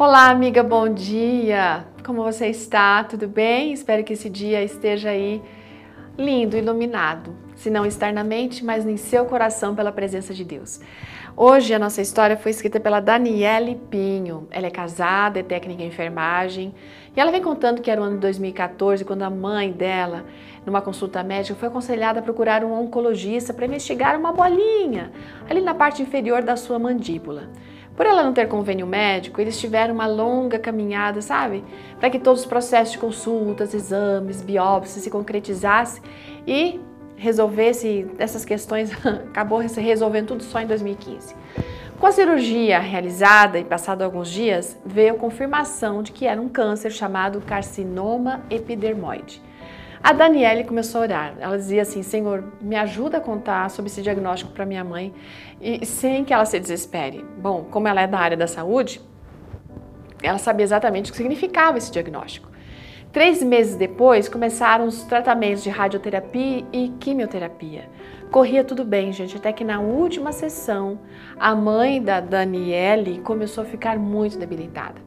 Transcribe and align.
Olá, 0.00 0.30
amiga, 0.30 0.62
bom 0.62 0.88
dia! 0.88 1.84
Como 2.06 2.22
você 2.22 2.46
está? 2.46 3.02
Tudo 3.02 3.26
bem? 3.26 3.72
Espero 3.72 4.04
que 4.04 4.12
esse 4.12 4.30
dia 4.30 4.62
esteja 4.62 5.10
aí 5.10 5.42
lindo, 6.16 6.56
iluminado, 6.56 7.34
se 7.56 7.68
não 7.68 7.84
externamente, 7.84 8.64
mas 8.64 8.86
em 8.86 8.96
seu 8.96 9.24
coração 9.24 9.74
pela 9.74 9.90
presença 9.90 10.32
de 10.32 10.44
Deus. 10.44 10.80
Hoje 11.36 11.74
a 11.74 11.80
nossa 11.80 12.00
história 12.00 12.36
foi 12.36 12.52
escrita 12.52 12.78
pela 12.78 13.00
Daniele 13.00 13.74
Pinho. 13.90 14.46
Ela 14.52 14.68
é 14.68 14.70
casada, 14.70 15.40
é 15.40 15.42
técnica 15.42 15.82
em 15.82 15.88
enfermagem 15.88 16.72
e 17.16 17.18
ela 17.18 17.32
vem 17.32 17.42
contando 17.42 17.82
que 17.82 17.90
era 17.90 18.00
o 18.00 18.04
ano 18.04 18.14
de 18.14 18.20
2014 18.20 19.04
quando 19.04 19.24
a 19.24 19.30
mãe 19.30 19.72
dela, 19.72 20.26
numa 20.64 20.80
consulta 20.80 21.24
médica, 21.24 21.58
foi 21.58 21.66
aconselhada 21.66 22.20
a 22.20 22.22
procurar 22.22 22.62
um 22.62 22.72
oncologista 22.72 23.52
para 23.52 23.66
investigar 23.66 24.16
uma 24.16 24.30
bolinha 24.30 25.10
ali 25.50 25.60
na 25.60 25.74
parte 25.74 26.02
inferior 26.02 26.40
da 26.40 26.56
sua 26.56 26.78
mandíbula. 26.78 27.48
Por 27.98 28.06
ela 28.06 28.22
não 28.22 28.32
ter 28.32 28.46
convênio 28.46 28.86
médico, 28.86 29.40
eles 29.40 29.58
tiveram 29.58 29.92
uma 29.92 30.06
longa 30.06 30.56
caminhada, 30.56 31.20
sabe? 31.20 31.64
Para 31.98 32.08
que 32.08 32.20
todos 32.20 32.42
os 32.42 32.46
processos 32.46 32.92
de 32.92 32.98
consultas, 32.98 33.74
exames, 33.74 34.40
biópsias 34.40 35.02
se 35.02 35.10
concretizassem 35.10 36.00
e 36.46 36.80
resolvesse 37.16 38.06
essas 38.16 38.44
questões, 38.44 38.92
acabou 39.28 39.68
se 39.68 39.80
resolvendo 39.80 40.28
tudo 40.28 40.44
só 40.44 40.60
em 40.60 40.66
2015. 40.68 41.34
Com 41.98 42.06
a 42.06 42.12
cirurgia 42.12 42.78
realizada 42.78 43.58
e 43.58 43.64
passado 43.64 44.02
alguns 44.02 44.28
dias, 44.28 44.78
veio 44.86 45.16
confirmação 45.16 46.00
de 46.00 46.12
que 46.12 46.24
era 46.24 46.40
um 46.40 46.48
câncer 46.48 46.92
chamado 46.92 47.40
carcinoma 47.40 48.42
epidermoide. 48.48 49.42
A 50.08 50.14
Daniele 50.14 50.64
começou 50.64 51.02
a 51.02 51.04
orar. 51.04 51.34
Ela 51.38 51.58
dizia 51.58 51.82
assim: 51.82 52.02
Senhor, 52.02 52.42
me 52.62 52.74
ajuda 52.76 53.18
a 53.18 53.20
contar 53.20 53.68
sobre 53.68 53.90
esse 53.90 54.00
diagnóstico 54.00 54.50
para 54.52 54.64
minha 54.64 54.82
mãe 54.82 55.12
e 55.60 55.84
sem 55.84 56.24
que 56.24 56.32
ela 56.32 56.46
se 56.46 56.58
desespere. 56.58 57.22
Bom, 57.36 57.66
como 57.70 57.88
ela 57.88 58.00
é 58.00 58.06
da 58.06 58.18
área 58.18 58.34
da 58.34 58.46
saúde, 58.46 59.02
ela 60.22 60.38
sabia 60.38 60.64
exatamente 60.64 61.10
o 61.10 61.12
que 61.12 61.18
significava 61.18 61.76
esse 61.76 61.92
diagnóstico. 61.92 62.48
Três 63.12 63.42
meses 63.42 63.76
depois, 63.76 64.30
começaram 64.30 64.86
os 64.86 65.02
tratamentos 65.02 65.62
de 65.62 65.68
radioterapia 65.68 66.64
e 66.72 66.88
quimioterapia. 66.98 67.90
Corria 68.30 68.64
tudo 68.64 68.86
bem, 68.86 69.12
gente, 69.12 69.36
até 69.36 69.52
que 69.52 69.62
na 69.62 69.78
última 69.78 70.32
sessão, 70.32 71.00
a 71.38 71.54
mãe 71.54 72.02
da 72.02 72.18
Daniele 72.18 73.20
começou 73.20 73.62
a 73.62 73.66
ficar 73.66 73.98
muito 73.98 74.38
debilitada. 74.38 75.06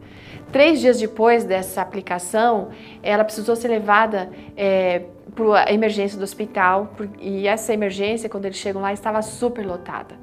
Três 0.51 0.81
dias 0.81 0.99
depois 0.99 1.43
dessa 1.43 1.81
aplicação, 1.81 2.69
ela 3.01 3.23
precisou 3.23 3.55
ser 3.55 3.69
levada 3.69 4.29
é, 4.57 5.03
para 5.35 5.69
a 5.69 5.73
emergência 5.73 6.17
do 6.17 6.23
hospital 6.23 6.93
e 7.19 7.47
essa 7.47 7.73
emergência, 7.73 8.29
quando 8.29 8.45
eles 8.45 8.57
chegam 8.57 8.81
lá, 8.81 8.93
estava 8.93 9.21
super 9.21 9.65
lotada. 9.65 10.15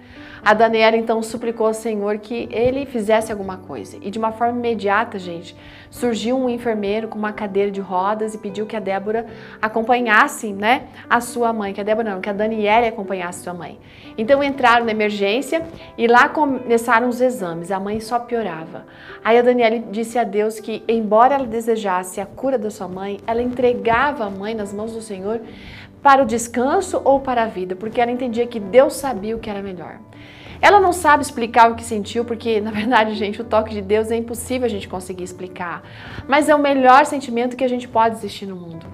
A 0.44 0.54
Daniela 0.54 0.96
então 0.96 1.22
suplicou 1.22 1.66
ao 1.66 1.74
Senhor 1.74 2.18
que 2.18 2.48
ele 2.52 2.86
fizesse 2.86 3.32
alguma 3.32 3.56
coisa 3.56 3.98
e 4.00 4.10
de 4.10 4.18
uma 4.18 4.32
forma 4.32 4.58
imediata, 4.58 5.18
gente, 5.18 5.56
surgiu 5.90 6.38
um 6.38 6.48
enfermeiro 6.48 7.08
com 7.08 7.18
uma 7.18 7.32
cadeira 7.32 7.70
de 7.70 7.80
rodas 7.80 8.34
e 8.34 8.38
pediu 8.38 8.66
que 8.66 8.76
a 8.76 8.80
Débora 8.80 9.26
acompanhasse, 9.60 10.52
né, 10.52 10.84
a 11.08 11.20
sua 11.20 11.52
mãe, 11.52 11.72
que 11.72 11.80
a 11.80 11.84
Débora 11.84 12.10
não, 12.10 12.20
que 12.20 12.28
a 12.28 12.32
Daniela 12.32 12.86
acompanhasse 12.86 13.42
sua 13.42 13.54
mãe. 13.54 13.78
Então 14.16 14.42
entraram 14.42 14.84
na 14.84 14.92
emergência 14.92 15.62
e 15.96 16.06
lá 16.06 16.28
começaram 16.28 17.08
os 17.08 17.20
exames. 17.20 17.70
A 17.70 17.80
mãe 17.80 18.00
só 18.00 18.18
piorava. 18.18 18.84
Aí 19.24 19.38
a 19.38 19.42
Daniela 19.42 19.78
disse 19.90 20.18
a 20.18 20.24
Deus 20.24 20.60
que, 20.60 20.82
embora 20.88 21.34
ela 21.34 21.46
desejasse 21.46 22.20
a 22.20 22.26
cura 22.26 22.58
da 22.58 22.70
sua 22.70 22.88
mãe, 22.88 23.18
ela 23.26 23.42
entregava 23.42 24.24
a 24.24 24.30
mãe 24.30 24.54
nas 24.54 24.72
mãos 24.72 24.92
do 24.92 24.97
Senhor 25.02 25.40
para 26.02 26.22
o 26.22 26.26
descanso 26.26 27.00
ou 27.04 27.20
para 27.20 27.42
a 27.42 27.46
vida, 27.46 27.74
porque 27.74 28.00
ela 28.00 28.10
entendia 28.10 28.46
que 28.46 28.60
Deus 28.60 28.94
sabia 28.94 29.36
o 29.36 29.38
que 29.38 29.50
era 29.50 29.62
melhor. 29.62 29.98
Ela 30.60 30.80
não 30.80 30.92
sabe 30.92 31.22
explicar 31.22 31.70
o 31.70 31.74
que 31.74 31.84
sentiu, 31.84 32.24
porque 32.24 32.60
na 32.60 32.70
verdade, 32.70 33.14
gente, 33.16 33.40
o 33.40 33.44
toque 33.44 33.72
de 33.72 33.82
Deus 33.82 34.10
é 34.10 34.16
impossível 34.16 34.66
a 34.66 34.70
gente 34.70 34.88
conseguir 34.88 35.24
explicar. 35.24 35.82
Mas 36.26 36.48
é 36.48 36.54
o 36.54 36.58
melhor 36.58 37.06
sentimento 37.06 37.56
que 37.56 37.64
a 37.64 37.68
gente 37.68 37.88
pode 37.88 38.16
existir 38.16 38.46
no 38.46 38.56
mundo. 38.56 38.86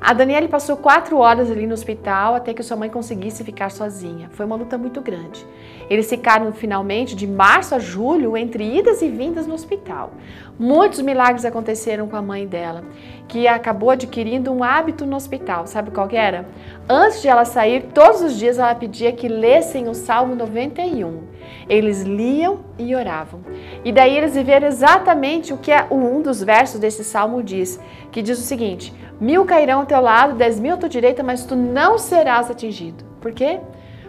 A 0.00 0.14
Daniele 0.14 0.48
passou 0.48 0.78
quatro 0.78 1.18
horas 1.18 1.50
ali 1.50 1.66
no 1.66 1.74
hospital 1.74 2.34
até 2.34 2.54
que 2.54 2.62
sua 2.62 2.76
mãe 2.76 2.88
conseguisse 2.88 3.44
ficar 3.44 3.70
sozinha. 3.70 4.30
Foi 4.32 4.46
uma 4.46 4.56
luta 4.56 4.78
muito 4.78 4.98
grande. 5.02 5.44
Eles 5.90 6.08
ficaram 6.08 6.50
finalmente 6.52 7.14
de 7.14 7.26
março 7.26 7.74
a 7.74 7.78
julho 7.78 8.34
entre 8.34 8.78
idas 8.78 9.02
e 9.02 9.10
vindas 9.10 9.46
no 9.46 9.52
hospital. 9.52 10.12
Muitos 10.58 11.02
milagres 11.02 11.44
aconteceram 11.44 12.08
com 12.08 12.16
a 12.16 12.22
mãe 12.22 12.46
dela, 12.46 12.82
que 13.28 13.46
acabou 13.46 13.90
adquirindo 13.90 14.50
um 14.50 14.64
hábito 14.64 15.04
no 15.04 15.16
hospital. 15.16 15.66
Sabe 15.66 15.90
qual 15.90 16.08
era? 16.10 16.48
Antes 16.88 17.20
de 17.20 17.28
ela 17.28 17.44
sair, 17.44 17.88
todos 17.92 18.22
os 18.22 18.38
dias 18.38 18.58
ela 18.58 18.74
pedia 18.74 19.12
que 19.12 19.28
lessem 19.28 19.86
o 19.86 19.94
Salmo 19.94 20.34
91. 20.34 21.24
Eles 21.68 22.02
liam 22.02 22.60
e 22.78 22.94
oravam. 22.94 23.40
E 23.84 23.92
daí 23.92 24.16
eles 24.16 24.34
viveram 24.34 24.66
exatamente 24.66 25.52
o 25.52 25.58
que 25.58 25.70
é 25.70 25.86
um 25.90 26.20
dos 26.22 26.42
versos 26.42 26.80
desse 26.80 27.04
salmo 27.04 27.42
diz, 27.42 27.80
que 28.10 28.22
diz 28.22 28.38
o 28.38 28.42
seguinte: 28.42 28.92
Mil 29.20 29.44
cairão 29.44 29.80
ao 29.80 29.86
teu 29.86 30.00
lado, 30.00 30.34
dez 30.34 30.58
mil 30.58 30.74
à 30.74 30.76
tua 30.76 30.88
direita, 30.88 31.22
mas 31.22 31.44
tu 31.44 31.54
não 31.54 31.98
serás 31.98 32.50
atingido. 32.50 33.04
Por 33.20 33.32
quê? 33.32 33.60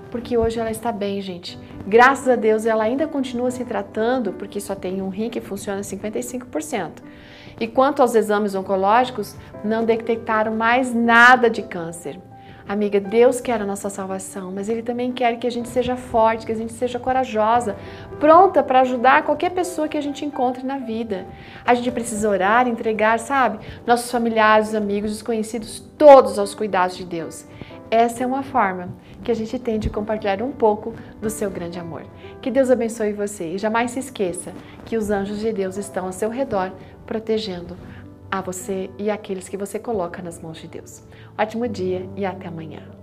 Porque 0.09 0.38
hoje 0.38 0.59
ela 0.59 0.72
está 0.72 0.91
bem, 0.91 1.22
gente. 1.22 1.59
Graças 1.85 2.28
a 2.28 2.35
Deus 2.35 2.66
ela 2.66 2.84
ainda 2.84 3.07
continua 3.07 3.51
se 3.51 3.66
tratando, 3.66 4.34
porque 4.34 4.59
só 4.59 4.75
tem 4.75 5.01
um 5.01 5.09
rim 5.09 5.30
que 5.30 5.41
funciona 5.41 5.81
55%. 5.81 7.01
E 7.59 7.68
quanto 7.68 8.01
aos 8.01 8.16
exames 8.16 8.56
oncológicos, 8.56 9.35
não 9.63 9.85
detectaram 9.85 10.56
mais 10.56 10.94
nada 10.94 11.50
de 11.50 11.62
câncer. 11.62 12.19
Amiga, 12.72 13.02
Deus 13.02 13.42
quer 13.42 13.62
a 13.62 13.66
nossa 13.66 13.90
salvação, 13.90 14.50
mas 14.50 14.70
Ele 14.70 14.82
também 14.82 15.12
quer 15.12 15.38
que 15.38 15.46
a 15.46 15.52
gente 15.52 15.68
seja 15.68 15.98
forte, 15.98 16.46
que 16.46 16.54
a 16.54 16.56
gente 16.56 16.72
seja 16.72 16.98
corajosa, 16.98 17.76
pronta 18.18 18.64
para 18.64 18.80
ajudar 18.80 19.26
qualquer 19.26 19.50
pessoa 19.50 19.90
que 19.90 19.98
a 19.98 20.02
gente 20.02 20.24
encontre 20.24 20.66
na 20.66 20.78
vida. 20.78 21.28
A 21.66 21.74
gente 21.74 21.92
precisa 21.92 22.30
orar, 22.30 22.70
entregar, 22.70 23.20
sabe, 23.20 23.60
nossos 23.86 24.10
familiares, 24.10 24.74
amigos, 24.74 25.12
desconhecidos, 25.12 25.81
todos 25.98 26.40
aos 26.40 26.56
cuidados 26.56 26.96
de 26.96 27.04
Deus. 27.04 27.46
Essa 27.90 28.24
é 28.24 28.26
uma 28.26 28.42
forma 28.42 28.88
que 29.22 29.30
a 29.30 29.36
gente 29.36 29.60
tem 29.60 29.78
de 29.78 29.90
compartilhar 29.90 30.42
um 30.42 30.54
pouco 30.54 30.94
do 31.22 31.30
seu 31.30 31.52
grande 31.52 31.78
amor. 31.78 32.04
Que 32.42 32.50
Deus 32.50 32.72
abençoe 32.72 33.12
você 33.12 33.56
e 33.56 33.58
jamais 33.58 33.92
se 33.92 34.00
esqueça 34.00 34.54
que 34.86 34.96
os 34.96 35.10
anjos 35.10 35.42
de 35.42 35.52
Deus 35.52 35.76
estão 35.76 36.06
ao 36.06 36.14
seu 36.14 36.30
redor 36.30 36.72
protegendo 37.06 37.76
a 38.31 38.42
você 38.42 38.90
e 38.97 39.09
aqueles 39.12 39.50
que 39.50 39.58
você 39.58 39.78
coloca 39.78 40.22
nas 40.22 40.42
mãos 40.42 40.58
de 40.58 40.68
Deus. 40.68 41.03
Ótimo 41.38 41.68
dia 41.68 42.09
e 42.16 42.25
até 42.25 42.47
amanhã. 42.47 43.00